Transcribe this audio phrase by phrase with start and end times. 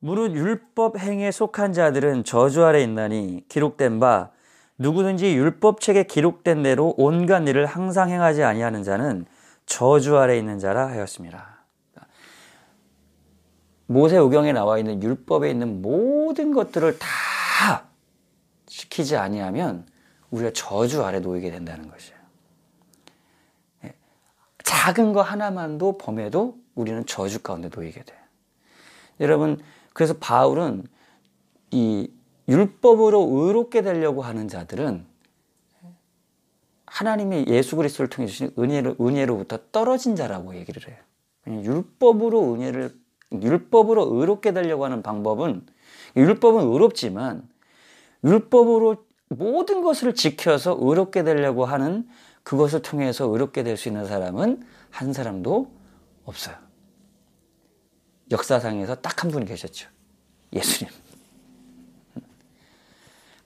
[0.00, 4.30] 무릇 율법 행에 속한 자들은 저주 아래 있나니 기록된 바
[4.78, 9.26] 누구든지 율법 책에 기록된 대로 온갖 일을 항상 행하지 아니하는 자는
[9.66, 11.58] 저주 아래 있는 자라 하였습니다.
[13.86, 17.88] 모세오경에 나와 있는 율법에 있는 모든 것들을 다
[18.66, 19.86] 지키지 아니하면
[20.30, 22.18] 우리가 저주 아래 놓이게 된다는 것이에요.
[23.84, 23.94] 예.
[24.62, 28.18] 작은 거 하나만도 범해도 우리는 저주 가운데 놓이게 돼요.
[29.20, 29.58] 여러분,
[29.98, 30.84] 그래서 바울은
[31.72, 32.08] 이
[32.48, 35.04] 율법으로 의롭게 되려고 하는 자들은
[36.86, 40.96] 하나님이 예수 그리스도를 통해 주신 은혜로, 은혜로부터 떨어진 자라고 얘기를 해요.
[41.48, 42.96] 율법으로 은혜를
[43.32, 45.66] 율법으로 의롭게 되려고 하는 방법은
[46.16, 47.48] 율법은 의롭지만
[48.22, 52.08] 율법으로 모든 것을 지켜서 의롭게 되려고 하는
[52.44, 55.72] 그것을 통해서 의롭게 될 수 있는 사람은 한 사람도
[56.24, 56.67] 없어요.
[58.30, 59.88] 역사상에서 딱 한 분이 계셨죠.
[60.52, 60.92] 예수님.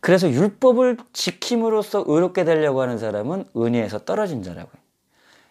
[0.01, 4.83] 그래서 율법을 지킴으로써 의롭게 되려고 하는 사람은 은혜에서 떨어진 자라고요.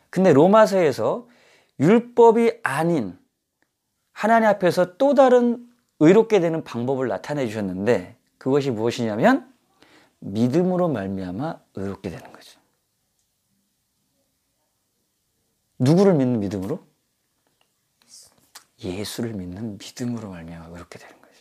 [0.10, 1.28] 근데 로마서에서
[1.80, 3.18] 율법이 아닌
[4.12, 5.68] 하나님 앞에서 또 다른
[6.00, 9.52] 의롭게 되는 방법을 나타내 주셨는데 그것이 무엇이냐면
[10.20, 12.60] 믿음으로 말미암아 의롭게 되는 거죠.
[15.80, 16.91] 누구를 믿는 믿음으로?
[18.84, 21.32] 예수를 믿는 믿음으로 말미암아 의롭게 되는 거죠.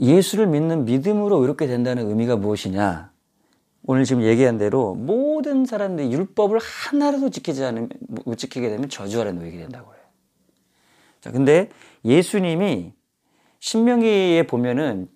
[0.00, 3.12] 예수를 믿는 믿음으로 의롭게 된다는 의미가 무엇이냐?
[3.88, 7.88] 오늘 지금 얘기한 대로 모든 사람들이 율법을 하나라도 지키지 않으면
[8.24, 10.02] 못 지키게 되면 저주 아래 놓이게 된다고 해요.
[11.20, 11.70] 자, 근데
[12.04, 12.92] 예수님이
[13.60, 15.08] 신명기에 보면은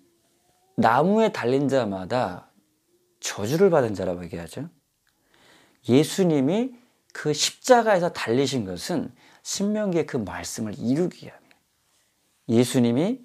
[0.77, 2.49] 나무에 달린 자마다
[3.19, 4.69] 저주를 받은 자라고 얘기하죠.
[5.87, 6.80] 예수님이
[7.21, 11.51] 그 십자가에서 달리신 것은 신명기의 그 말씀을 이루기 위함이에요.
[12.49, 13.19] 예수님이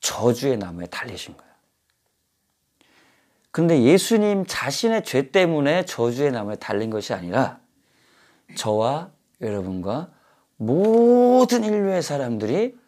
[0.00, 1.52] 저주의 나무에 달리신 거예요.
[3.50, 7.60] 그런데 예수님 자신의 죄 때문에 저주의 나무에 달린 것이 아니라
[8.56, 9.10] 저와
[9.42, 10.10] 여러분과
[10.56, 12.78] 모든 인류의 사람들이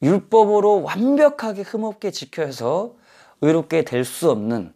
[0.00, 2.96] 율법으로 완벽하게 흠없게 지켜서
[3.42, 4.72] 의롭게 될 수 없는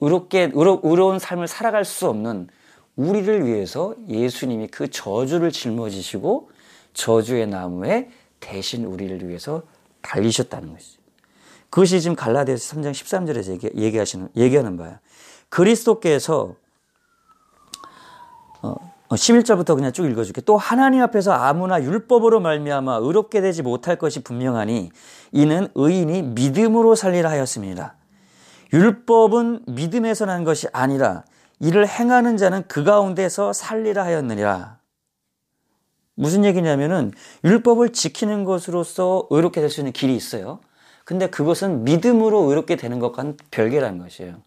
[0.00, 2.48] 의롭게 의로, 의로운 삶을 살아갈 수 없는
[2.96, 6.50] 우리를 위해서 예수님이 그 저주를 짊어지시고
[6.94, 8.10] 저주의 나무에
[8.40, 9.62] 대신 우리를 위해서
[10.02, 11.00] 달리셨다는 것이죠.
[11.70, 15.00] 그것이 지금 갈라디아서 3장 13절에서 얘기, 하시는 얘기하는 바야.
[15.48, 16.54] 그리스도께서
[18.60, 18.74] 어,
[19.08, 20.42] 11절부터 어, 그냥 쭉 읽어줄게.
[20.42, 24.90] 또 하나님 앞에서 아무나 율법으로 말미암아 의롭게 되지 못할 것이 분명하니
[25.32, 27.96] 이는 의인이 믿음으로 살리라 하였습니다.
[28.72, 31.24] 율법은 믿음에서 난 것이 아니라
[31.60, 34.78] 이를 행하는 자는 그 가운데서 살리라 하였느니라.
[36.14, 37.12] 무슨 얘기냐면은
[37.44, 40.60] 율법을 지키는 것으로서 의롭게 될 수 있는 길이 있어요.
[41.04, 44.42] 근데 그것은 믿음으로 의롭게 되는 것과는 별개라는 것이에요.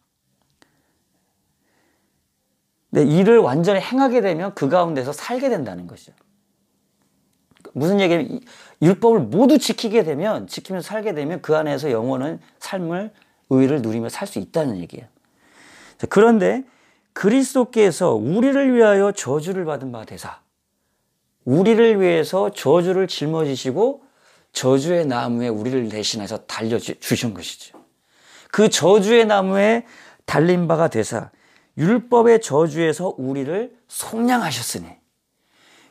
[2.91, 6.13] 근데 이를 완전히 행하게 되면 그 가운데서 살게 된다는 것이죠.
[7.73, 8.39] 무슨 얘기냐면
[8.81, 13.11] 율법을 모두 지키게 되면 지키면서 살게 되면 그 안에서 영원한 삶을
[13.49, 15.07] 의를 누리며 살 수 있다는 얘기예요.
[16.09, 16.63] 그런데
[17.13, 20.41] 그리스도께서 우리를 위하여 저주를 받은 바 되사
[21.45, 24.03] 우리를 위해서 저주를 짊어지시고
[24.51, 27.77] 저주의 나무에 우리를 대신해서 달려주신 것이죠.
[28.51, 29.85] 그 저주의 나무에
[30.25, 31.29] 달린 바가 되사
[31.77, 34.87] 율법의 저주에서 우리를 속량하셨으니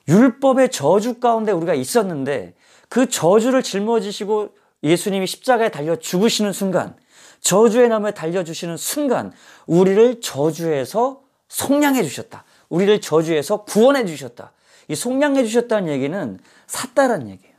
[0.09, 2.55] 율법의 저주 가운데 우리가 있었는데
[2.89, 6.97] 그 저주를 짊어지시고 예수님이 십자가에 달려 죽으시는 순간
[7.45, 9.33] 저주의 나무에 달려주시는 순간
[9.67, 12.45] 우리를 저주에서 속량해 주셨다.
[12.71, 14.53] 우리를 저주에서 구원해 주셨다.
[14.89, 17.55] 이 속량해 주셨다는 얘기는 샀다라는 얘기예요.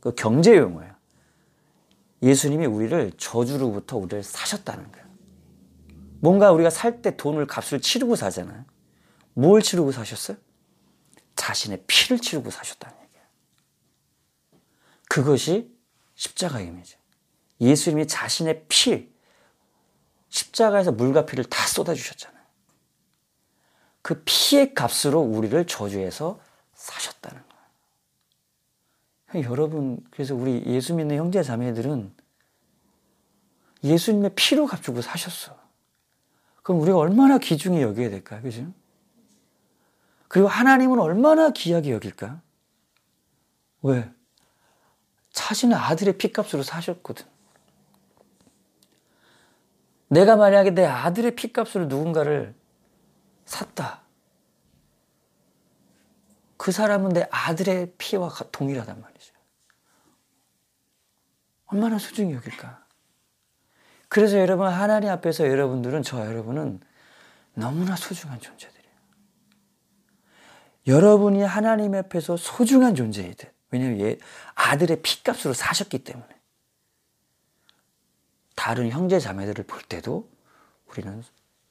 [0.00, 0.94] 그 경제 용어예요.
[2.22, 5.08] 예수님이 우리를 저주로부터 우리를 사셨다는 거예요.
[6.20, 8.64] 뭔가 우리가 살 때 돈을 값을 치르고 사잖아요.
[9.32, 10.36] 뭘 치르고 사셨어요?
[11.34, 13.26] 자신의 피를 치르고 사셨다는 얘기예요.
[15.08, 15.72] 그것이
[16.14, 16.97] 십자가의 의미죠.
[17.60, 19.12] 예수님이 자신의 피,
[20.28, 22.38] 십자가에서 물과 피를 다 쏟아주셨잖아요.
[24.02, 26.40] 그 피의 값으로 우리를 저주해서
[26.74, 27.42] 사셨다는
[29.32, 29.50] 거예요.
[29.50, 32.14] 여러분, 그래서 우리 예수 믿는 형제 자매들은
[33.84, 35.58] 예수님의 피로 값주고 사셨어.
[36.62, 38.42] 그럼 우리가 얼마나 귀중히 여겨야 될까요?
[38.42, 38.72] 그죠?
[40.28, 42.40] 그리고 하나님은 얼마나 귀하게 여길까?
[43.82, 44.10] 왜?
[45.32, 47.26] 자신의 아들의 피값으로 사셨거든.
[50.08, 52.54] 내가 만약에 내 아들의 피값으로 누군가를
[53.44, 54.02] 샀다.
[56.56, 59.34] 그 사람은 내 아들의 피와 동일하단 말이죠.
[61.66, 62.84] 얼마나 소중히 여길까?
[64.08, 66.80] 그래서 여러분 하나님 앞에서 여러분들은 저 여러분은
[67.54, 68.88] 너무나 소중한 존재들이에요.
[70.86, 72.94] 여러분이 하나님 앞에서 소중한.
[73.70, 74.18] 왜냐하면 얘
[74.54, 76.37] 아들의 피값으로 사셨기 때문에.
[78.58, 80.28] 다른 형제 자매들을 볼 때도
[80.88, 81.22] 우리는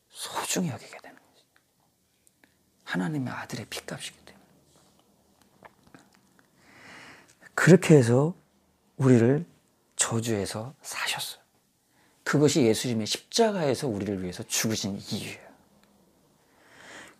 [0.07, 1.44] 소중히 여기게 되는 거지.
[2.86, 4.45] 하나님의 아들의 피값이기 때문에.
[7.54, 8.34] 그렇게 해서
[8.95, 9.45] 우리를
[9.98, 11.42] 저주해서 사셨어요.
[12.24, 15.48] 그것이 예수님의 십자가에서 우리를 위해서 죽으신 이유예요.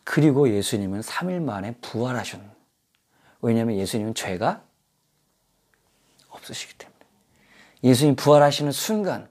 [0.06, 2.40] 그리고 예수님은 3일 만에 부활하셨
[3.42, 4.64] 왜냐하면 예수님은 죄가
[6.30, 7.06] 없으시기 때문에.
[7.84, 9.30] 예수님 부활하시는 순간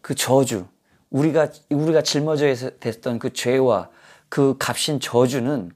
[0.00, 0.66] 그 저주,
[1.10, 3.90] 우리가, 우리가 짊어져 됐던 그 죄와
[4.28, 5.70] 그 값인 저주는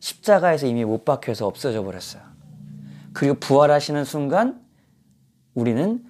[0.00, 2.22] 십자가에서 이미 못 박혀서 없어져 버렸어요.
[3.12, 4.60] 그리고 부활하시는 순간
[5.54, 6.04] 우리는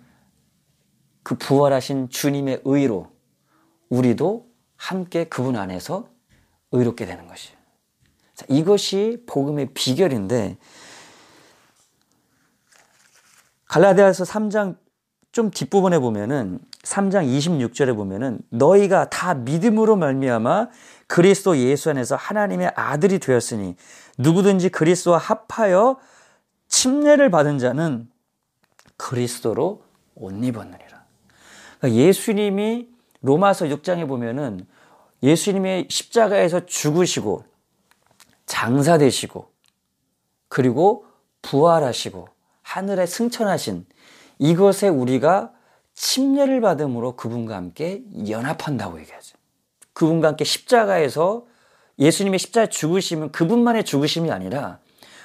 [1.23, 3.11] 그 부활하신 주님의 의로
[3.89, 6.09] 우리도 함께 그분 안에서
[6.73, 7.59] 의롭게 되는 것이에요.
[8.35, 10.57] 자, 이것이 복음의 비결인데
[13.67, 14.77] 갈라디아서 3장
[15.33, 20.69] 좀 뒷부분에 보면은 3장 26절에 보면은 너희가 다 믿음으로 말미암아
[21.07, 23.77] 그리스도 예수 안에서 하나님의 아들이 되었으니
[24.19, 25.99] 누구든지 그리스도와 합하여
[26.69, 28.09] 침례를 받은 자는
[28.97, 29.83] 그리스도로
[30.15, 31.05] 옷 입었느니라.
[31.79, 32.89] 그러니까 예수님이
[33.23, 34.67] 로마서 6장에 보면은
[35.23, 37.45] 예수님의 십자가에서 죽으시고
[38.47, 39.51] 장사되시고
[40.49, 41.05] 그리고
[41.43, 42.29] 부활하시고
[42.63, 43.87] 하늘에 승천하신
[44.39, 45.53] 이것에 우리가
[46.01, 49.37] 침례를 받음으로 그분과 함께 연합한다고 얘기하죠.
[49.93, 51.45] 그분과 함께 십자가에서
[51.99, 54.79] 예수님의 십자가 죽으심은 그분만의 죽으심이 아니라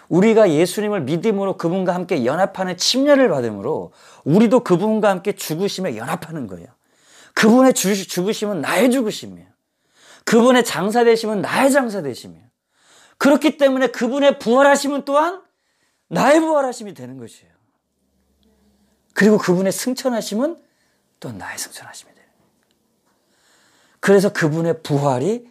[0.10, 3.94] 우리가 예수님을 믿음으로 그분과 함께 연합하는 침례를 받음으로
[4.25, 6.68] 우리도 그분과 함께 죽으심에 연합하는 거예요.
[7.36, 9.48] 그분의 죽으심은 나의 죽으심이에요.
[10.25, 12.44] 그분의 장사 되심은 나의 장사 되심이에요.
[13.18, 15.42] 그렇기 때문에 그분의 부활하심은 또한
[16.10, 17.54] 나의 부활하심이 되는 것이에요.
[19.13, 20.65] 그리고 그분의 승천하심은
[21.25, 22.30] 또 나의 승천하심이 거예요.
[24.00, 25.50] 그래서 그분의 부활이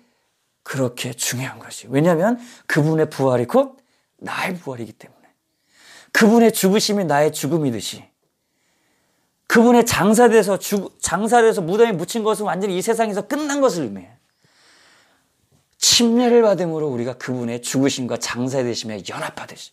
[0.63, 1.89] 그렇게 중요한 것이.
[1.91, 2.39] 왜냐하면
[2.69, 3.77] 그분의 부활이 곧
[4.19, 5.21] 나의 부활이기 때문에.
[6.13, 8.05] 그분의 죽으심이 나의 죽음이듯이.
[9.49, 14.13] 그분의 장사돼서 죽, 장사돼서 무덤에 묻힌 것은 완전히 이 세상에서 끝난 것을 의미해요.
[15.79, 19.73] 침례를 받음으로 우리가 그분의 죽으심과 장사되심에 연합하듯이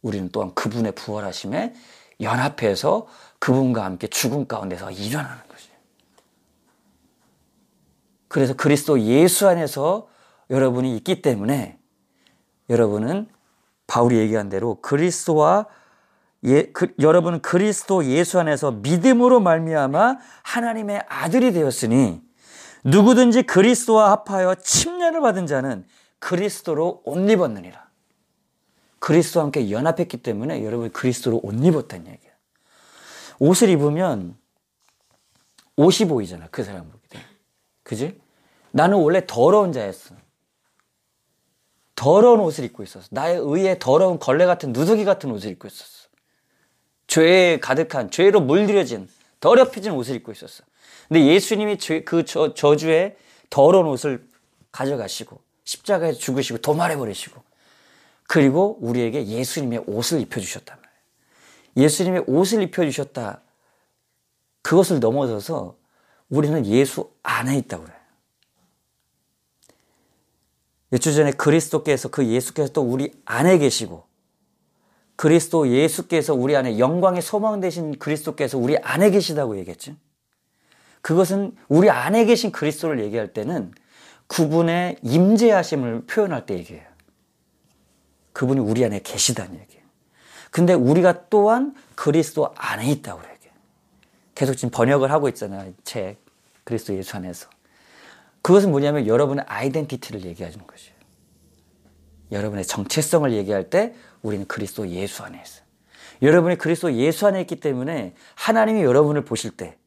[0.00, 1.74] 우리는 또한 그분의 부활하심에
[2.20, 3.06] 연합해서
[3.38, 5.76] 그분과 함께 죽음 가운데서 일어나는 것이에요.
[8.28, 10.08] 그래서 그리스도 예수 안에서
[10.50, 11.78] 여러분이 있기 때문에
[12.70, 13.28] 여러분은
[13.86, 15.66] 바울이 얘기한 대로 그리스도와
[16.44, 22.22] 예, 그, 여러분은 그리스도 예수 안에서 믿음으로 말미암아 하나님의 아들이 되었으니
[22.84, 25.84] 누구든지 그리스도와 합하여 침례를 받은 자는
[26.20, 27.85] 그리스도로 옷 입었느니라.
[29.06, 32.32] 그리스도와 함께 연합했기 때문에 여러분 그리스도로 옷 입었다는 얘기야.
[33.38, 34.36] 옷을 입으면
[35.76, 36.48] 옷이 보이잖아.
[36.50, 37.30] 그 사람 보기 때문에.
[37.84, 38.20] 그지?
[38.72, 40.16] 나는 원래 더러운 자였어.
[41.94, 43.06] 더러운 옷을 입고 있었어.
[43.12, 46.08] 나의 의에 더러운 걸레 같은 누더기 같은 옷을 입고 있었어.
[47.06, 49.08] 죄에 가득한, 죄로 물들여진,
[49.38, 50.64] 더럽혀진 옷을 입고 있었어.
[51.06, 53.16] 근데 예수님이 그 저, 저주에
[53.50, 54.26] 더러운 옷을
[54.72, 57.45] 가져가시고 십자가에 죽으시고 도말해 버리시고
[58.28, 60.96] 그리고 우리에게 예수님의 옷을 입혀 주셨단 말이에요.
[61.76, 63.42] 예수님의 옷을 입혀 주셨다.
[64.62, 65.76] 그것을 넘어서서
[66.28, 67.96] 우리는 예수 안에 있다고 그래요.
[70.88, 74.04] 몇 주 전에 그리스도께서 그 예수께서 또 우리 안에 계시고
[75.16, 79.94] 그리스도 예수께서 우리 안에 영광의 소망 되신 그리스도께서 우리 안에 계시다고 얘기했죠.
[81.00, 83.72] 그것은 우리 안에 계신 그리스도를 얘기할 때는
[84.26, 86.95] 그분의 임재하심을 표현할 때 얘기해요.
[88.36, 89.82] 그분이 우리 안에 계시다는 얘기예요.
[90.50, 93.54] 근데 우리가 또한 그리스도 안에 있다고 얘기해요.
[94.34, 95.72] 계속 지금 번역을 하고 있잖아요.
[95.84, 96.18] 책
[96.62, 97.48] 그리스도 예수 안에서.
[98.42, 100.94] 그것은 뭐냐면 여러분의 아이덴티티를 얘기하는 것이에요.
[102.30, 105.64] 여러분의 정체성을 얘기할 때 우리는 그리스도 예수 안에 있어요.
[106.20, 109.78] 여러분이 그리스도 예수 안에 있기 때문에 하나님이 여러분을 보실 때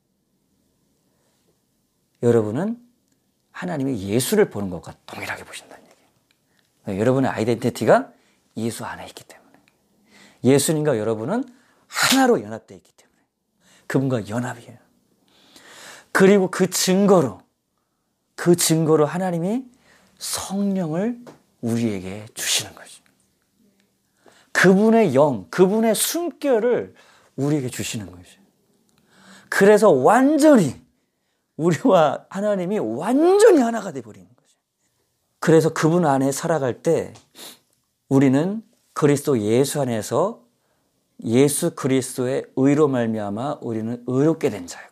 [2.23, 2.79] 여러분은
[3.51, 6.99] 하나님이 예수를 보는 것과 동일하게 보신다는 얘기예요.
[6.99, 8.13] 여러분의 아이덴티티가
[8.65, 9.49] 예수 안에 있기 때문에.
[10.43, 11.43] 예수님과 여러분은
[11.87, 13.17] 하나로 연합되어 있기 때문에.
[13.87, 14.77] 그분과 연합이에요.
[16.11, 17.41] 그리고 그 증거로,
[18.35, 19.65] 그 증거로 하나님이
[20.17, 21.19] 성령을
[21.61, 23.01] 우리에게 주시는 거죠.
[24.51, 26.93] 그분의 영, 그분의 숨결을
[27.35, 28.39] 우리에게 주시는 것이에요.
[29.47, 30.79] 그래서 완전히
[31.57, 34.55] 우리와 하나님이 완전히 하나가 돼 버리는 거죠.
[35.39, 37.13] 그래서 그분 안에 살아갈 때
[38.09, 38.63] 우리는
[38.93, 40.41] 그리스도 예수 안에서
[41.23, 44.89] 예수 그리스도의 의로 말미암아 우리는 의롭게 된 자예요.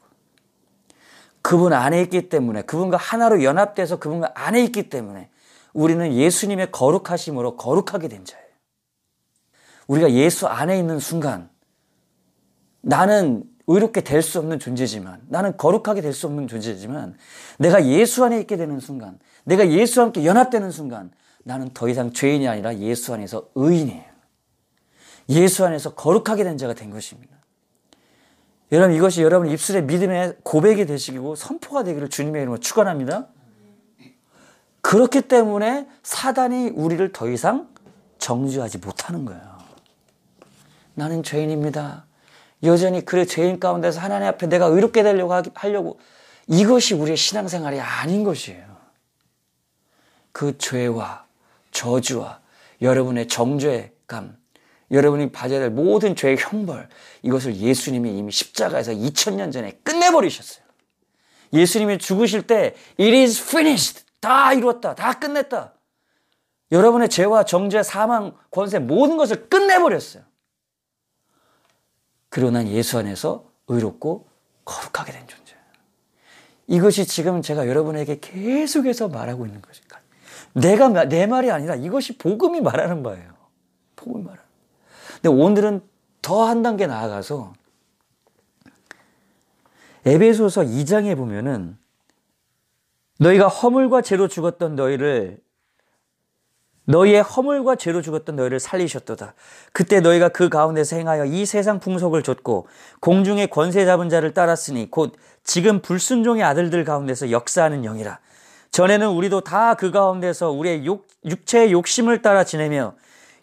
[1.41, 5.29] 그분 안에 있기 때문에 그분과 하나로 연합돼서 그분과 안에 있기 때문에
[5.74, 8.45] 우리는 예수님의 거룩하심으로 거룩하게 된 자예요.
[9.88, 11.50] 우리가 예수 안에 있는 순간
[12.81, 17.17] 나는 의롭게 될 수 없는 존재지만 나는 거룩하게 될 수 없는 존재지만
[17.57, 21.12] 내가 예수 안에 있게 되는 순간 내가 예수와 함께 연합되는 순간
[21.48, 24.04] 나는 더 이상 죄인이 아니라 예수 안에서 의인이에요.
[25.30, 27.38] 예수 안에서 거룩하게 된 자가 된 것입니다.
[28.74, 33.27] 여러분 이것이 여러분 입술의 믿음의 고백이 되시고 선포가 되기를 주님의 이름으로 축원합니다.
[34.82, 37.70] 그렇기 때문에 사단이 우리를 더 이상
[38.18, 39.58] 정죄하지 못하는 거예요.
[40.96, 42.08] 나는 죄인입니다.
[42.63, 45.98] 여전히 그 죄인 가운데서 하나님 앞에 내가 의롭게 되려고 하려고
[46.48, 48.66] 이것이 우리의 신앙생활이 아닌 것이에요.
[50.34, 51.26] 그 죄와
[51.77, 52.41] 저주와
[52.81, 54.36] 여러분의 정죄감,
[54.89, 56.89] 여러분이 받아야 될 모든 죄의 형벌,
[57.22, 60.65] 이것을 예수님이 이미 십자가에서 2000년 전에 끝내버리셨어요.
[61.53, 64.05] 예수님이 죽으실 때, it is finished.
[64.19, 64.96] 다 이루었다.
[64.96, 65.75] 다 끝냈다.
[66.72, 70.24] 여러분의 죄와 정죄, 사망, 권세, 모든 것을 끝내버렸어요.
[72.29, 74.27] 그리고 난 예수 안에서 의롭고
[74.65, 75.62] 거룩하게 된 존재예요.
[76.67, 80.01] 이것이 지금 제가 여러분에게 계속해서 말하고 있는 것입니다.
[80.61, 83.31] 내가, 내 말이 아니라 이것이 복음이 말하는 바예요.
[83.95, 84.43] 복음이 말하는
[85.21, 85.81] 근데 오늘은
[86.21, 87.53] 더 한 단계 나아가서
[90.05, 91.77] 에베소서 2장에 보면은
[93.19, 95.39] 너희가 허물과 죄로 죽었던 너희를
[96.85, 99.33] 너희의 허물과 죄로 죽었던 너희를 살리셨도다.
[99.73, 102.67] 그때 너희가 그 가운데서 행하여 이 세상 풍속을 줬고
[103.01, 108.19] 공중의 권세 잡은 자를 따랐으니 곧 지금 불순종의 아들들 가운데서 역사하는 영이라.
[108.71, 112.95] 전에는 우리도 다 그 가운데서 우리의 육, 육체의 욕심을 따라 지내며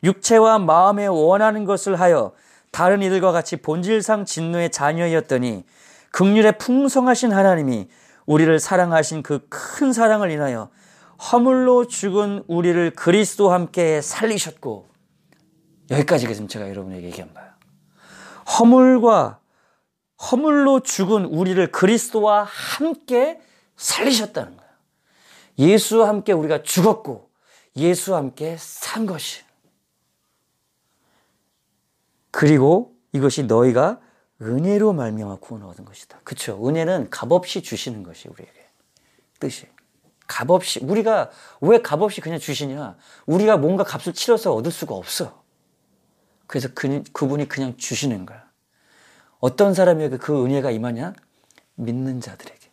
[0.02, 2.32] 육체와 마음에 원하는 것을 하여
[2.70, 5.64] 다른 이들과 같이 본질상 진노의 자녀였더니
[6.10, 7.88] 극률에 풍성하신 하나님이
[8.26, 10.70] 우리를 사랑하신 그 큰 사랑을 인하여
[11.32, 14.88] 허물로 죽은 우리를 그리스도와 함께 살리셨고
[15.90, 17.50] 여기까지 지금 제가 여러분에게 얘기한 바예요.
[18.58, 19.38] 허물과
[20.30, 23.40] 허물로 죽은 우리를 그리스도와 함께
[23.76, 24.63] 살리셨다는 거예요.
[25.58, 27.30] 예수와 함께 우리가 죽었고
[27.76, 29.42] 예수와 함께 산 것이.
[32.30, 34.00] 그리고 이것이 너희가
[34.42, 36.18] 은혜로 말미암아 구원을 얻은 것이다.
[36.24, 36.66] 그렇죠.
[36.66, 38.68] 은혜는 값없이 주시는 것이 우리에게
[39.38, 39.68] 뜻이.
[40.26, 41.30] 값없이 우리가
[41.60, 42.96] 왜 값없이 그냥 주시냐?
[43.26, 45.44] 우리가 뭔가 값을 치러서 얻을 수가 없어.
[46.46, 48.44] 그래서 그, 그분이 그냥 주시는 거야.
[49.38, 51.12] 어떤 사람에게 그 은혜가 임하냐?
[51.74, 52.70] 믿는 자들에게.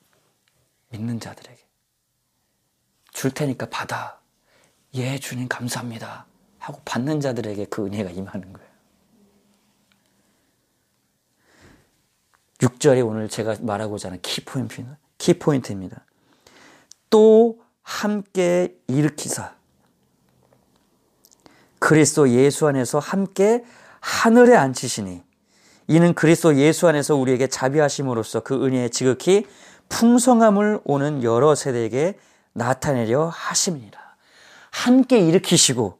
[0.90, 1.62] 믿는 자들에게.
[3.22, 4.18] 줄 테니까 받아.
[4.96, 6.26] 예, 주님 감사합니다.
[6.58, 8.68] 하고 받는 자들에게 그 은혜가 임하는 거예요.
[12.58, 14.98] 6절에 오늘 제가 말하고자 하는 키포인트입니다.
[15.20, 16.04] 키포인트입니다.
[17.12, 19.54] 또 함께 일으키사
[21.78, 23.64] 그리스도 예수 안에서 함께
[24.00, 25.22] 하늘에 앉히시니
[25.90, 29.46] 이는 그리스도 예수 안에서 우리에게 자비하심으로써 그 은혜의 지극히
[29.90, 32.18] 풍성함을 오는 여러 세대에게
[32.54, 34.00] 나타내려 하심이니라.
[34.72, 36.00] 함께 일으키시고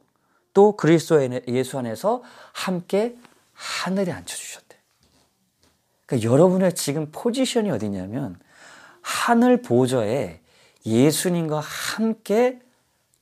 [0.54, 3.16] 또 그리스도 예수 안에서 함께
[3.52, 4.76] 하늘에 앉혀주셨다.
[6.06, 8.38] 그러니까 여러분의 지금 포지션이 어디냐면
[9.00, 10.40] 하늘 보좌에
[10.84, 12.60] 예수님과 함께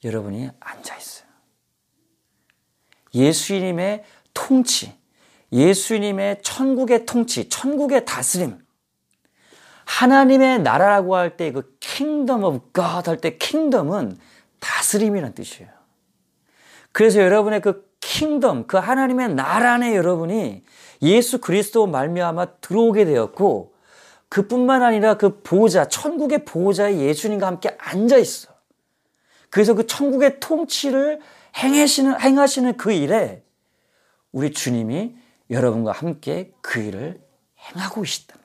[0.02, 1.28] 여러분이 앉아 있어요.
[3.14, 4.96] 예수님의 통치,
[5.52, 8.58] 예수님의 천국의 통치, 천국의 다스림.
[9.90, 14.18] 하나님의 나라라고 할 때그 kingdom of God 할때 kingdom은
[14.61, 15.70] 다스림이라는 뜻이에요.
[16.92, 20.62] 그래서 여러분의 그 킹덤, 그 하나님의 나라 안에 여러분이
[21.02, 23.75] 예수 그리스도 말미암아 들어오게 되었고
[24.28, 28.52] 그뿐만 아니라 그 보호자, 천국의 보호자의 예수님과 함께 앉아 있어.
[29.50, 31.20] 그래서 그 천국의 통치를
[31.56, 33.42] 행하시는, 행하시는 그 일에
[34.30, 35.16] 우리 주님이
[35.50, 37.20] 여러분과 함께 그 일을
[37.59, 38.02] 행하고
[38.37, 38.39] 거예요.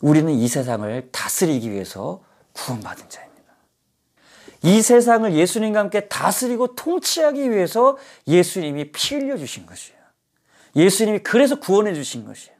[0.00, 3.28] 우리는 이 세상을 다스리기 위해서 구원받은 자입니다.
[4.62, 9.98] 이 세상을 예수님과 함께 다스리고 통치하기 위해서 예수님이 피 흘려 주신 것이에요.
[10.76, 12.56] 예수님이 그래서 구원해 주신 것이에요.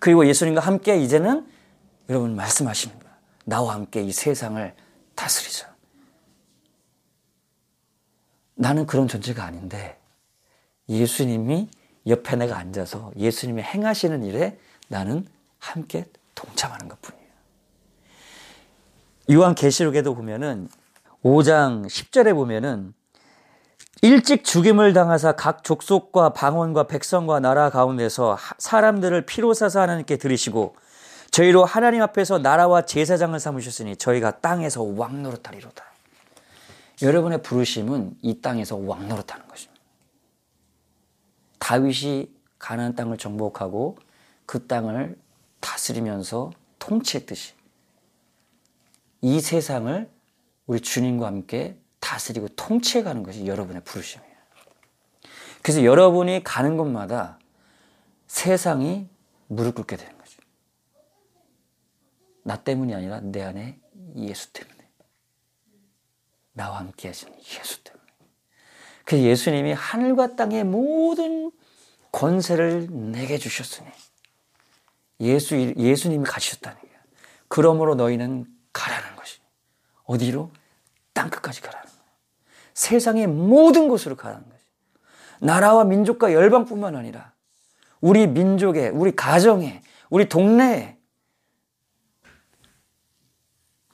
[0.00, 1.46] 그리고 예수님과 함께 이제는
[2.08, 2.36] 여러분
[2.98, 3.14] 거예요.
[3.44, 4.74] 나와 함께 이 세상을
[5.14, 5.74] 다스리자.
[8.54, 9.98] 나는 그런 존재가 아닌데
[10.88, 11.68] 예수님이
[12.06, 14.58] 옆에 내가 앉아서 예수님이 행하시는 일에
[14.88, 15.26] 나는
[15.58, 16.06] 함께
[16.38, 17.28] 동참하는 것 뿐이에요.
[19.32, 20.68] 요한 계시록에도 보면은
[21.24, 22.94] 5장 10절에 보면은
[24.02, 30.76] 일찍 죽임을 당하사 각 족속과 방언과 백성과 나라 가운데서 사람들을 피로 사사 하나님께 들으시고
[31.32, 35.84] 저희로 하나님 앞에서 나라와 제사장을 삼으셨으니 저희가 땅에서 왕 노릇하리로다.
[37.02, 39.82] 여러분의 부르심은 이 땅에서 왕 노릇하는 것입니다.
[41.58, 43.98] 다윗이 가나안 땅을 정복하고
[44.46, 45.16] 그 땅을
[45.60, 47.54] 다스리면서 통치했듯이
[49.20, 50.10] 이 세상을
[50.66, 54.28] 우리 주님과 함께 다스리고 통치해 가는 것이 여러분의 부르심이에요.
[55.62, 57.38] 그래서 여러분이 가는 곳마다
[58.26, 59.08] 세상이
[59.48, 60.40] 무릎 꿇게 되는 거죠.
[62.44, 63.78] 나 때문이 아니라 내 안에
[64.16, 64.78] 예수 때문에.
[66.52, 68.04] 나와 함께 하신 예수 때문에.
[69.04, 71.50] 그 예수님이 하늘과 땅의 모든
[72.12, 73.88] 권세를 내게 주셨으니
[75.20, 76.96] 예수, 예수님이 가셨다는 거예요.
[77.48, 79.40] 그러므로 너희는 가라는 것이.
[80.04, 80.50] 어디로?
[81.12, 82.02] 땅끝까지 가라는 거예요.
[82.74, 84.58] 세상의 모든 곳으로 가라는 거죠.
[85.40, 87.32] 나라와 민족과 열방뿐만 아니라
[88.00, 90.96] 우리 민족에, 우리 가정에, 우리 동네에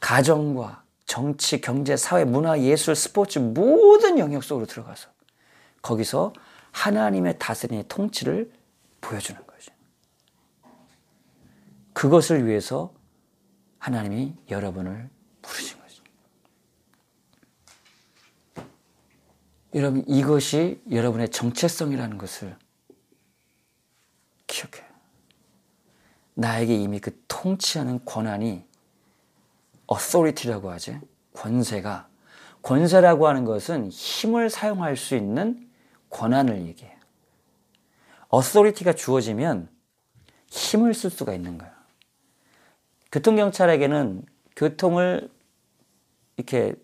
[0.01, 5.09] 가정과 정치, 경제, 사회, 문화, 예술, 스포츠 모든 영역 속으로 들어가서
[5.81, 6.33] 거기서
[6.73, 8.51] 하나님의 다스림의 통치를
[9.01, 9.44] 보여주는.
[12.05, 12.93] 그것을 위해서
[13.79, 15.09] 하나님이 여러분을
[15.41, 16.03] 부르신 거죠.
[19.75, 22.59] 여러분, 이것이 여러분의 정체성이라는 것을
[24.47, 24.87] 기억해요.
[26.35, 28.67] 나에게 이미 그 통치하는 권한이
[29.91, 31.01] authority라고 하지.
[31.33, 32.07] 권세가.
[32.61, 35.71] 권세라고 하는 것은 힘을 사용할 수 있는
[36.11, 36.99] 권한을 얘기해요.
[38.31, 39.71] authority가 주어지면
[40.51, 41.74] 힘을 쓸 수가 있는 거예요.
[43.15, 45.31] 교통경찰에게는 교통을
[46.37, 46.75] 이렇게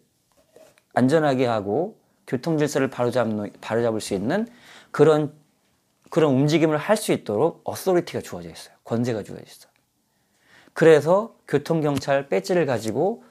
[0.94, 4.46] 안전하게 하고 교통 질서를 바로잡는, 바로잡을 수 있는
[4.92, 5.34] 그런,
[6.08, 8.76] 그런 움직임을 할 수 있도록 authority가 주어져 있어요.
[8.84, 9.72] 권세가 주어져 있어요.
[10.72, 13.24] 그래서 교통 경찰 배지를 가지고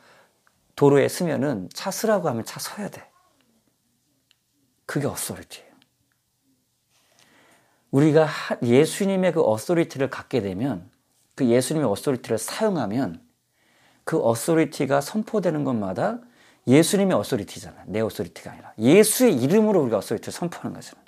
[0.76, 3.10] 도로에 서면은 차 서라고 하면 차 서야 돼.
[4.86, 5.70] 그게 authority예요.
[7.92, 8.28] 우리가
[8.62, 10.99] 예수님의 그 authority를 갖게 되면
[11.40, 13.22] 그 예수님의 authority를 사용하면
[14.04, 16.20] 그 authority가 선포되는 것마다
[16.68, 17.84] 예수님의 authority잖아.
[17.86, 18.74] 내 authority가 아니라.
[18.78, 21.02] 예수의 이름으로 우리가 authority를 선포하는 거잖아.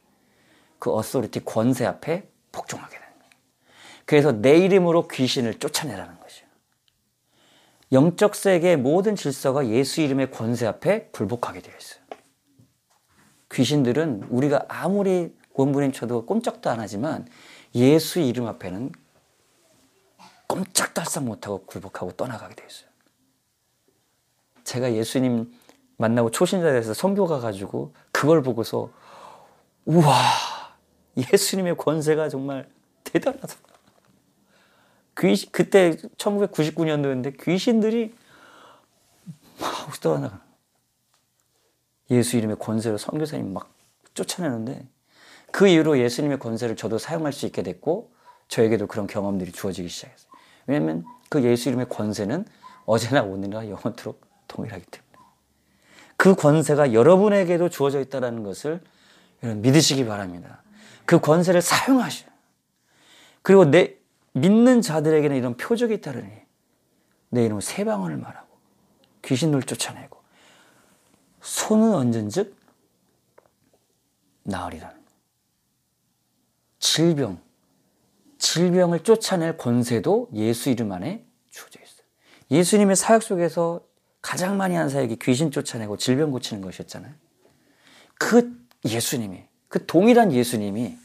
[0.80, 3.30] 그 authority 권세 앞에 복종하게 되는 거예요.
[4.06, 6.46] 그래서 내 이름으로 귀신을 쫓아내라는 거죠.
[7.92, 12.02] 영적 세계의 모든 질서가 예수 이름의 권세 앞에 굴복하게 되어 있어요.
[13.52, 17.28] 귀신들은 우리가 아무리 몸부림 쳐도 꼼짝도 안 하지만
[17.76, 18.94] 예수 이름 앞에는
[20.52, 22.90] 꼼짝달싹 못하고 굴복하고 떠나가게 돼 있어요.
[24.66, 25.54] 제가 예수님
[25.96, 28.92] 만나고 초신자 돼서 선교 가 가지고 그걸 보고서
[29.86, 30.14] 우와
[31.16, 32.70] 예수님의 권세가 정말
[33.06, 33.56] 대단하다.
[35.20, 38.14] 귀신 그때 1999년도였는데 귀신들이
[39.60, 40.42] 막 떠나가.
[42.10, 43.74] 예수 이름의 권세로 선교사님 막
[44.14, 44.86] 쫓아내는데
[45.52, 48.12] 그 이후로 예수님의 권세를 저도 사용할 수 있게 됐고
[48.50, 50.31] 저에게도 그런 경험들이 주어지기 시작했어요.
[50.68, 52.46] 왜냐하면 그 예수 이름의 권세는
[52.86, 55.12] 어제나 오늘이나 영원토록 동일하기 때문에.
[56.18, 58.82] 그 권세가 여러분에게도 주어져 있다는 것을
[59.44, 60.62] 여러분 믿으시기 바랍니다.
[61.06, 62.26] 그 권세를 사용하셔.
[63.42, 63.98] 그리고 내
[64.34, 66.30] 믿는 자들에게는 이런 표적이 있다르니
[67.30, 68.48] 내 이름은 세 방언을 말하고
[69.24, 70.22] 귀신을 쫓아내고
[71.42, 72.56] 손은 얹은즉
[74.44, 75.02] 나으리라는
[76.80, 77.42] 질병
[78.52, 82.06] 질병을 쫓아낼 권세도 예수 이름 안에 주어져 있어요.
[82.52, 83.80] 예수님의 사역 속에서
[84.22, 87.14] 가장 많이 한 사역이 귀신 쫓아내고 질병 고치는 것이었잖아요.
[88.20, 88.52] 그
[88.86, 90.98] 예수님이, 그 동일한 예수님이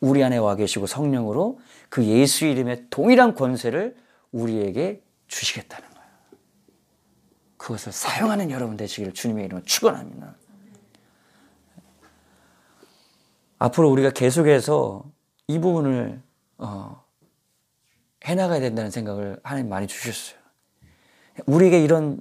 [0.00, 3.96] 우리 안에 와 계시고 성령으로 그 예수 이름의 동일한 권세를
[4.32, 6.10] 우리에게 주시겠다는 거예요.
[7.56, 10.34] 그것을 사용하는 여러분 되시기를 주님의 이름으로 축원합니다.
[13.60, 15.04] 앞으로 우리가 계속해서
[15.46, 16.20] 이 부분을
[16.60, 17.04] 어,
[18.24, 20.38] 해나가야 된다는 생각을 하나님 많이 주셨어요.
[21.46, 22.20] 우리에게 이런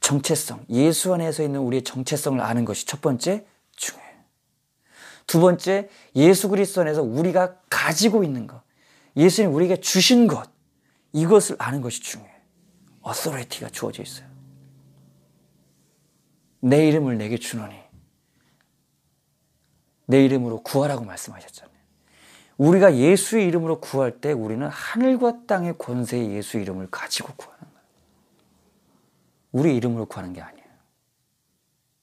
[0.00, 4.10] 정체성, 예수 안에서 있는 우리의 정체성을 아는 것이 첫 번째 중요해요.
[5.26, 8.62] 두 번째, 예수 그리스도 안에서 우리가 가지고 있는 것,
[9.16, 10.50] 예수님 우리에게 주신 것,
[11.12, 12.34] 이것을 아는 것이 중요해요.
[13.02, 14.28] 어서리티가 주어져 있어요.
[16.60, 17.74] 내 이름을 내게 주노니
[20.06, 21.69] 내 이름으로 구하라고 말씀하셨잖아요.
[22.60, 27.86] 우리가 예수의 이름으로 구할 때 우리는 하늘과 땅의 권세의 예수 이름을 가지고 구하는 거예요.
[29.52, 30.68] 우리 이름으로 구하는 게 아니에요.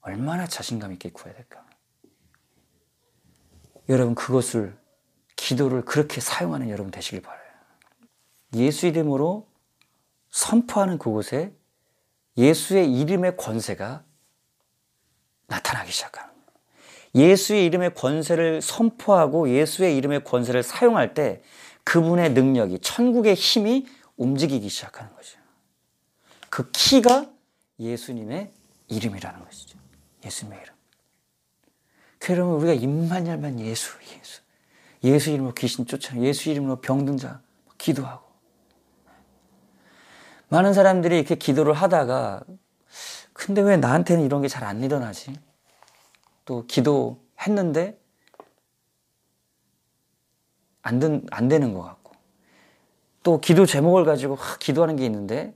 [0.02, 1.64] 얼마나 자신감 있게 구해야 될까?
[3.88, 4.76] 여러분 그것을
[5.36, 7.52] 기도를 그렇게 사용하는 여러분 되시길 바라요.
[8.56, 9.48] 예수 이름으로
[10.32, 11.56] 선포하는 그곳에
[12.36, 14.04] 예수의 이름의 권세가
[15.46, 16.37] 나타나기 시작하는 거
[17.16, 21.42] 예수의 이름의 권세를 선포하고 예수의 이름의 권세를 사용할 때
[21.84, 25.38] 그분의 능력이 천국의 힘이 움직이기 시작하는 거죠.
[26.50, 27.30] 그 키가
[27.80, 28.52] 예수님의
[28.88, 29.78] 이름이라는 것이죠.
[30.26, 30.74] 예수님의 이름.
[32.20, 34.42] 그러면 우리가 입만 열면 예수, 예수.
[35.04, 37.42] 예수 이름으로 귀신 쫓아내, 예수 이름으로 병든 자
[37.78, 38.26] 기도하고.
[40.50, 42.42] 많은 사람들이 이렇게 기도를 하다가
[43.34, 45.34] 근데 왜 나한테는 이런 게 잘 안 일어나지?
[46.48, 48.00] 또 기도했는데
[50.82, 52.14] 안, 된, 안 되는 것 같고
[53.22, 55.54] 또 기도 제목을 가지고 하, 기도하는 게 있는데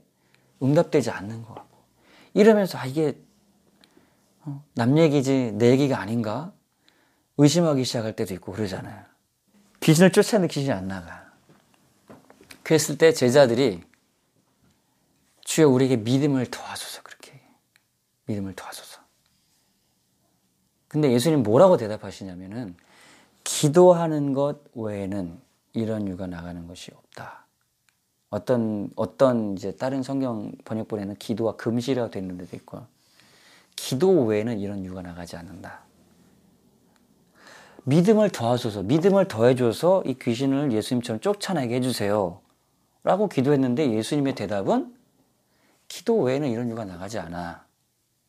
[0.62, 1.78] 응답되지 않는 것 같고
[2.34, 3.18] 이러면서 아 이게
[4.42, 6.52] 어, 남 얘기지 내 얘기가 아닌가
[7.38, 9.02] 의심하기 시작할 때도 있고 그러잖아요.
[9.80, 11.32] 귀신을 쫓아내는 귀신이 안 나가.
[12.62, 13.82] 그랬을 때 제자들이
[15.40, 17.40] 주여 우리에게 믿음을 도와줘서 그렇게
[18.26, 18.91] 믿음을 도와줘서.
[20.92, 22.76] 근데 예수님 뭐라고 대답하시냐면은
[23.44, 25.40] 기도하는 것 외에는
[25.72, 27.46] 이런 유가 나가는 것이 없다.
[28.28, 32.82] 어떤 어떤 이제 다른 성경 번역본에는 기도와 금시라고 되어 있는 데도 있고
[33.74, 35.80] 기도 외에는 이런 유가 나가지 않는다.
[37.84, 42.38] 믿음을 더하소서, 믿음을 더해줘서 이 귀신을 예수님처럼 쫓아내게 해주세요.
[43.02, 44.94] 라고 기도했는데 예수님의 대답은
[45.88, 47.64] 기도 외에는 이런 유가 나가지 않아.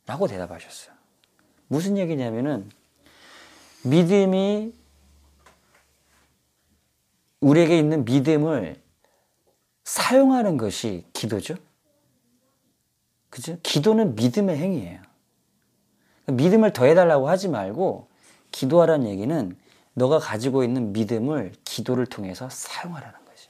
[0.06, 0.93] 라고 대답하셨어요.
[1.74, 2.70] 무슨 얘기냐면은
[3.82, 4.76] 믿음이
[7.40, 8.80] 우리에게 있는 믿음을
[9.84, 11.56] 사용하는 것이 기도죠.
[13.32, 13.58] 그죠?
[13.64, 15.02] 기도는 믿음의 행위예요.
[16.28, 18.08] 믿음을 더해달라고 하지 말고
[18.52, 19.58] 기도하라는 얘기는
[19.96, 23.50] 너가 가지고 있는 믿음을 기도를 통해서 사용하라는 거죠.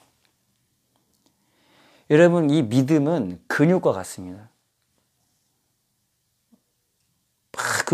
[2.09, 4.52] 여러분, 이 믿음은 근육과 같습니다.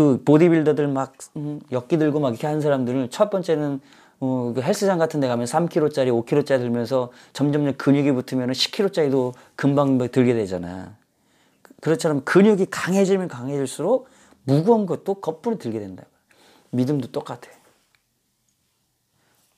[0.00, 3.82] 그 보디빌더들 막 음, 엮기 들고 막 이렇게 하는 사람들은 첫 번째는
[4.20, 10.32] 어, 그 헬스장 같은 데 가면 3kg짜리, 5kg짜리 들면서 점점 근육이 붙으면 10kg짜리도 금방 들게
[10.32, 10.96] 되잖아.
[11.82, 14.08] 그렇처럼 근육이 강해지면 강해질수록
[14.44, 16.04] 무거운 것도 거꾸로 들게 된다.
[16.70, 17.54] 믿음도 똑같아요.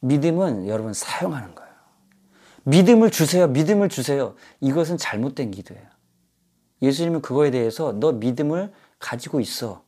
[0.00, 1.72] 믿음은 여러분 사용하는 거예요.
[2.64, 3.46] 믿음을 주세요.
[3.46, 4.34] 믿음을 주세요.
[4.60, 5.84] 이것은 잘못된 기도예요.
[6.82, 9.84] 예수님은 그거에 대해서 너 믿음을 가지고 있어.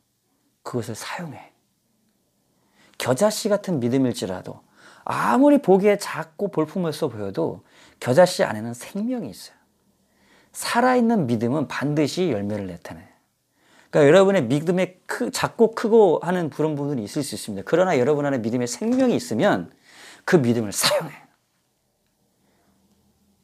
[0.65, 1.53] 그것을 사용해.
[2.99, 4.61] 겨자씨 같은 믿음일지라도
[5.05, 7.63] 아무리 보기에 작고 볼품없어 보여도
[8.01, 9.57] 겨자씨 안에는 생명이 있어요.
[10.53, 13.07] 살아있는 믿음은 반드시 열매를 나타내요.
[13.91, 17.65] 그러니까 여러분의 믿음에 크, 작고 크고 하는 그런 부분이 있을 수 있습니다.
[17.67, 19.71] 그러나 여러분 안에 믿음의 생명이 있으면
[20.25, 21.25] 그 믿음을 사용해요.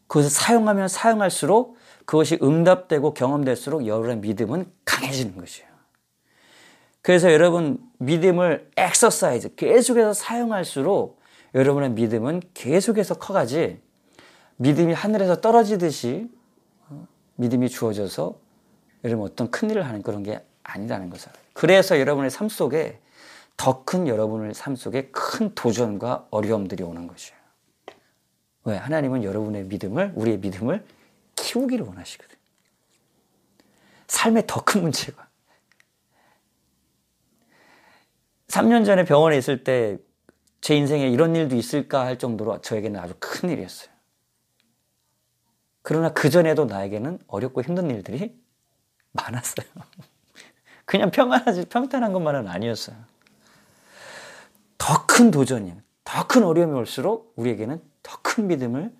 [0.06, 5.69] 그것을 사용하면 사용할수록 그것이 응답되고 경험될수록 여러분의 믿음은 강해지는 것이에요.
[7.02, 11.20] 그래서 여러분 믿음을 엑서사이즈 계속해서 사용할수록
[11.54, 13.80] 여러분의 믿음은 계속해서 커가지
[14.56, 16.30] 믿음이 하늘에서 떨어지듯이
[16.88, 18.38] 어, 믿음이 주어져서
[19.04, 21.32] 여러분 어떤 큰 일을 하는 그런 게 아니라는 것을.
[21.54, 23.00] 그래서 여러분의 삶 속에
[23.56, 27.38] 더 큰 여러분의 삶 속에 큰 도전과 어려움들이 오는 것이에요.
[28.64, 28.76] 왜?
[28.76, 30.84] 하나님은 여러분의 믿음을, 우리의 믿음을
[31.36, 32.36] 키우기를 원하시거든.
[34.06, 35.29] 삶에 더큰 문제가.
[38.50, 39.98] 3년 전에 병원에 있을 때
[40.60, 43.90] 제 인생에 이런 일도 있을까 할 정도로 저에게는 아주 큰 일이었어요.
[45.82, 48.38] 그러나 그전에도 나에게는 어렵고 힘든 일들이
[49.12, 49.66] 많았어요.
[50.84, 52.96] 그냥 평안하지, 평탄한 것만은 아니었어요.
[54.76, 55.72] 더 큰 도전이,
[56.04, 58.92] 더 큰 어려움이 올수록 우리에게는 더 큰 믿음을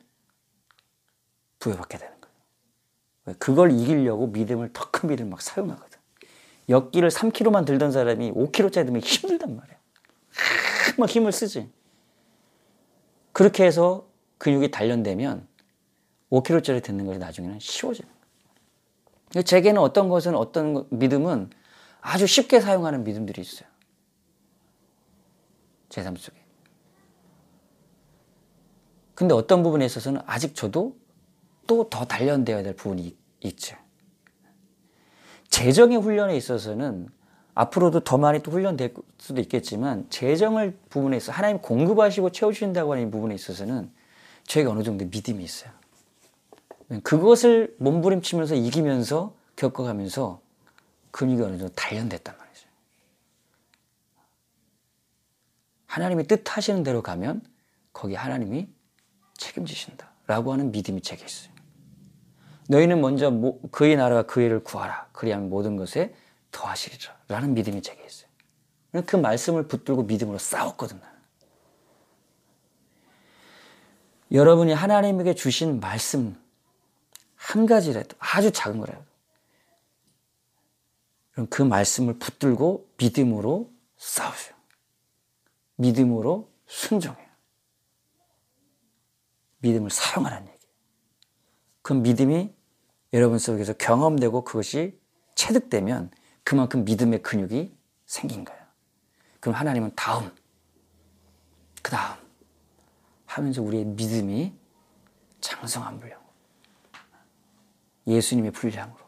[1.58, 3.36] 부여받게 되는 거예요.
[3.38, 5.89] 그걸 이기려고 믿음을 더 큰 믿음을 막 사용하거든.
[6.70, 9.76] 역기를 3kg만 들던 사람이 5kg짜리 들면 힘들단 말이야.
[10.98, 11.70] 막 힘을 쓰지.
[13.32, 15.46] 그렇게 해서 근육이 단련되면
[16.30, 18.08] 5kg짜리 듣는 것이 나중에는 쉬워지는
[19.44, 21.50] 제게는 어떤 것은 어떤 믿음은
[22.00, 23.68] 아주 쉽게 사용하는 믿음들이 있어요.
[25.88, 26.38] 제 삶 속에.
[29.14, 30.96] 근데 어떤 부분에 있어서는 아직 저도
[31.66, 33.76] 또 더 단련되어야 될 부분이 있죠.
[35.50, 37.08] 재정의 훈련에 있어서는
[37.54, 43.34] 앞으로도 더 많이 또 훈련될 수도 있겠지만 재정을 부분에 있어 하나님 공급하시고 채워주신다고 하는 부분에
[43.34, 43.90] 있어서는
[44.44, 45.70] 저희가 어느 정도 믿음이 있어요.
[47.02, 50.40] 그것을 몸부림치면서 이기면서 겪어가면서
[51.10, 52.66] 근육이 어느 정도 단련됐단 말이죠.
[55.86, 57.42] 하나님이 뜻하시는 대로 가면
[57.92, 58.68] 거기 하나님이
[59.36, 60.08] 책임지신다.
[60.26, 61.52] 라고 하는 믿음이 제게 있어요.
[62.70, 63.32] 너희는 먼저
[63.72, 65.08] 그의 나라와 그의 를 구하라.
[65.12, 66.14] 그리하면 모든 것에
[66.52, 67.16] 더하시리라.
[67.26, 68.30] 라는 믿음이 제게 있어요.
[69.06, 71.00] 그 말씀을 붙들고 믿음으로 싸웠거든.
[74.30, 76.40] 여러분이 하나님에게 주신 말씀
[77.34, 79.02] 한 가지라도 아주 작은 거라도
[81.32, 84.54] 그럼 그 말씀을 붙들고 믿음으로 싸우세요.
[85.74, 87.28] 믿음으로 순종해요.
[89.58, 90.60] 믿음을 사용하라는 얘기예요.
[91.82, 92.59] 그 믿음이
[93.12, 94.98] 여러분 속에서 경험되고 그것이
[95.34, 96.10] 체득되면
[96.44, 98.60] 그만큼 믿음의 근육이 생긴 거예요.
[99.40, 100.30] 그럼 하나님은 다음,
[101.82, 102.18] 그 다음
[103.26, 104.52] 하면서 우리의 믿음이
[105.40, 106.20] 장성한 분량.
[108.06, 108.98] 예수님의 분량으로.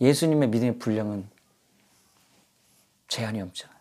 [0.00, 1.28] 예수님의 믿음의 분량은
[3.08, 3.78] 제한이 없잖아요.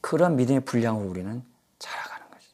[0.00, 1.44] 그러한 믿음의 분량으로 우리는
[1.78, 2.46] 자라가는 거죠.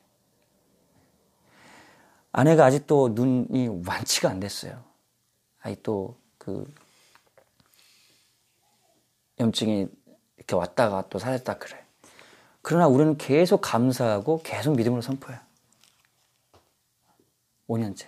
[2.33, 4.92] 아내가 아직도 눈이 완치가 안 됐어요.
[5.63, 6.73] 아직도 그
[9.39, 9.89] 염증이
[10.37, 11.85] 이렇게 왔다가 또 사라졌다 그래.
[12.61, 15.41] 그러나 우리는 계속 감사하고 계속 믿음으로 선포해요.
[17.69, 18.07] 5년째.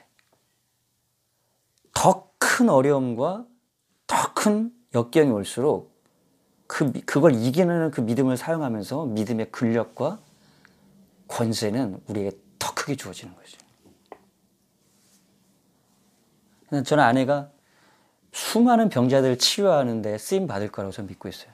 [1.95, 3.47] 더 큰 어려움과
[4.07, 5.93] 더 큰 역경이 올수록
[6.69, 10.21] 그, 그걸 이기는 그 믿음을 사용하면서 믿음의 근력과
[11.27, 13.64] 권세는 우리에게 더 크게 주어지는 거죠.
[16.83, 17.51] 저는 아내가
[18.33, 21.53] 수많은 병자들을 치료하는데 쓰임 받을 거라고 저는 믿고 있어요.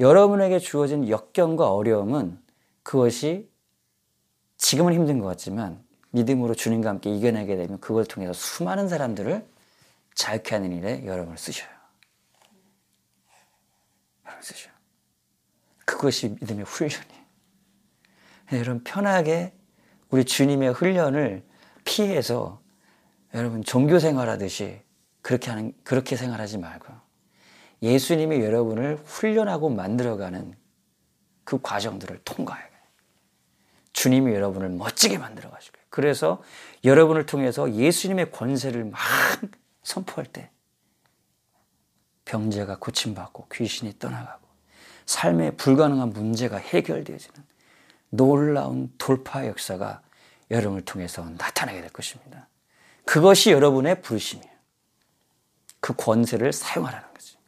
[0.00, 2.38] 여러분에게 주어진 역경과 어려움은
[2.82, 3.50] 그것이
[4.56, 9.46] 지금은 힘든 것 같지만 믿음으로 주님과 함께 이겨내게 되면 그걸 통해서 수많은 사람들을
[10.14, 11.68] 자유케 하는 일에 여러분을 쓰셔요.
[14.24, 14.72] 여러분 쓰셔요.
[15.84, 17.24] 그것이 믿음의 훈련이에요.
[18.52, 19.52] 여러분 편하게
[20.10, 21.44] 우리 주님의 훈련을
[21.84, 22.63] 피해서
[23.34, 24.80] 여러분 종교 생활하듯이
[25.20, 26.92] 그렇게 하는 그렇게 생활하지 말고
[27.82, 30.56] 예수님이 여러분을 훈련하고 만들어가는
[31.44, 32.80] 그 과정들을 통과해야 돼요.
[33.92, 35.86] 주님이 여러분을 멋지게 만들어 거예요.
[35.90, 36.42] 그래서
[36.84, 39.00] 여러분을 통해서 예수님의 권세를 막
[39.82, 40.50] 선포할 때
[42.24, 44.46] 병제가 고침받고 귀신이 떠나가고
[45.06, 47.44] 삶에 불가능한 문제가 해결되어지는
[48.10, 50.02] 놀라운 돌파 역사가
[50.50, 52.48] 여러분을 통해서 나타나게 될 것입니다.
[53.04, 54.54] 그것이 여러분의 부르심이에요.
[55.80, 57.38] 그 권세를 사용하라는 거죠.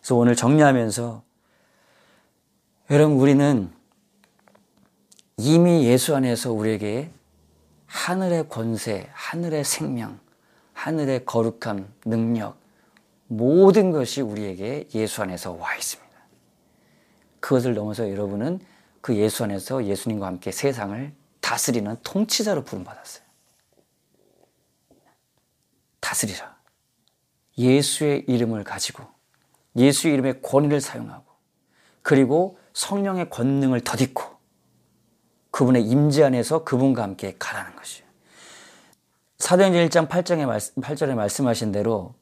[0.00, 1.22] 그래서 오늘 정리하면서
[2.90, 3.72] 여러분 우리는
[5.38, 7.10] 이미 예수 안에서 우리에게
[7.86, 10.20] 하늘의 권세, 하늘의 생명,
[10.72, 12.58] 하늘의 거룩함, 능력,
[13.26, 16.06] 모든 것이 우리에게 예수 안에서 와 있습니다.
[17.40, 18.60] 그것을 넘어서 여러분은
[19.00, 23.25] 그 예수 안에서 예수님과 함께 세상을 다스리는 통치자로 부름받았어요.
[26.06, 26.56] 다스리라.
[27.58, 29.04] 예수의 이름을 가지고
[29.74, 31.24] 예수의 이름의 권위를 사용하고
[32.02, 34.22] 그리고 성령의 권능을 덧입고
[35.50, 38.06] 그분의 임재 안에서 그분과 함께 가라는 것이에요.
[39.38, 42.14] 사도행전 1장 8장에 8절에 말씀하신 대로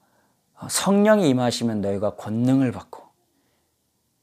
[0.69, 3.03] 성령이 임하시면 너희가 권능을 받고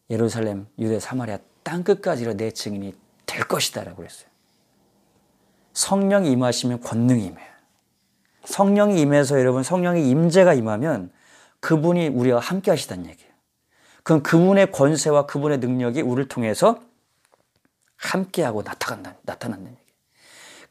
[0.10, 2.96] 예루살렘, 유대, 사마리아 땅 끝까지로 내 증인이
[3.28, 4.28] 될 것이다라고 했어요.
[5.74, 7.51] 성령이 임하시면 권능이 임해요.
[8.46, 11.12] 성령이 임해서 여러분 성령의 임재가 임하면
[11.60, 13.32] 그분이 우리와 함께 하시다는 얘기예요.
[14.04, 16.80] 그럼 그분의 권세와 그분의 능력이 우리를 통해서
[17.98, 19.92] 함께하고 나타난다, 나타난다는 얘기예요.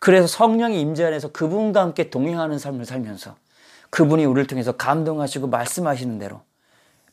[0.00, 3.37] 그래서 성령의 임재 안에서 그분과 함께 동행하는 삶을 살면서
[3.90, 6.42] 그분이 우리를 통해서 감동하시고 말씀하시는 대로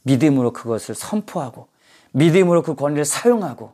[0.03, 1.67] 믿음으로 그것을 선포하고
[2.11, 3.73] 믿음으로 그 권리를 사용하고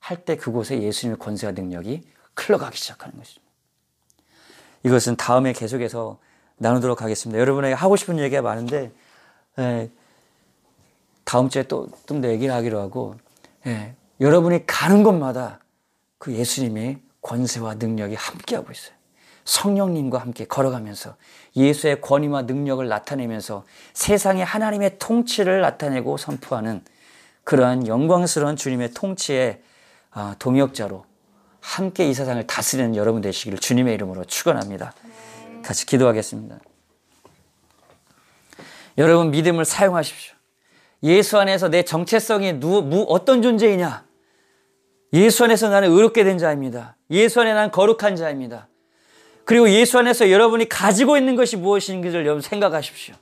[0.00, 2.02] 할 때 그곳에 예수님의 권세와 능력이
[2.36, 3.47] 흘러가기 시작하는 것입니다.
[4.84, 6.18] 이것은 다음에 계속해서
[6.58, 7.38] 나누도록 하겠습니다.
[7.40, 8.90] 여러분에게 하고 싶은 얘기가 많은데
[9.58, 9.90] 예,
[11.24, 13.14] 다음 주에 또 좀 더 얘기를 하기로 하고
[13.66, 15.60] 예, 여러분이 가는 곳마다
[16.18, 18.94] 그 예수님의 권세와 능력이 함께하고 있어요.
[19.44, 21.16] 성령님과 함께 걸어가면서
[21.56, 23.64] 예수의 권위와 능력을 나타내면서
[23.94, 26.82] 세상에 하나님의 통치를 나타내고 선포하는
[27.44, 29.62] 그러한 영광스러운 주님의 통치의
[30.10, 31.04] 아, 동역자로
[31.60, 34.92] 함께 이 세상을 다스리는 여러분 되시기를 주님의 이름으로 축원합니다.
[35.62, 36.58] 같이 기도하겠습니다.
[38.98, 40.34] 여러분 믿음을 사용하십시오.
[41.04, 44.04] 예수 안에서 내 정체성이 누, 무, 어떤 존재이냐?
[45.12, 46.96] 예수 안에서 나는 의롭게 된 자입니다.
[47.10, 48.68] 예수 안에 나는 거룩한 자입니다.
[49.44, 53.14] 그리고 예수 안에서 여러분이 가지고 있는 것이 무엇인지를 여러분 생각하십시오.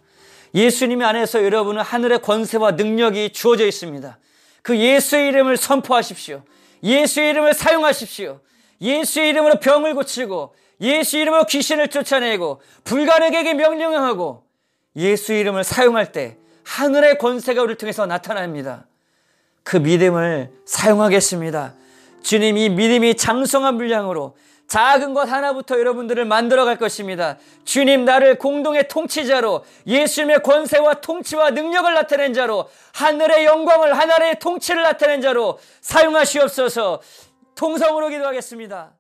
[0.55, 4.19] 예수님 안에서 여러분은 하늘의 권세와 능력이 주어져 있습니다.
[4.63, 6.43] 그 예수의 이름을 선포하십시오.
[6.87, 8.41] 예수의 이름을 사용하십시오.
[8.81, 14.45] 예수의 이름으로 병을 고치고 예수 이름으로 귀신을 쫓아내고 불가능에게 명령하고
[14.97, 18.87] 예수 이름을 사용할 때 하늘의 권세가 우리를 통해서 나타납니다.
[19.63, 21.75] 그 믿음을 사용하겠습니다.
[22.23, 27.39] 주님이 믿음이 장성한 분량으로 작은 것 하나부터 여러분들을 만들어 갈 것입니다.
[27.65, 35.21] 주님 나를 공동의 통치자로 예수님의 권세와 통치와 능력을 나타낸 자로 하늘의 영광을 하늘의 통치를 나타낸
[35.21, 37.01] 자로 사용하시옵소서
[37.55, 38.93] 통성으로 기도하겠습니다.